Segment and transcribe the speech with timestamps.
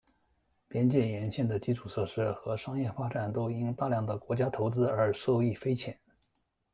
[0.67, 5.95] 边界沿线的基础设施和商业发展都因大量的国家投资而受益匪浅。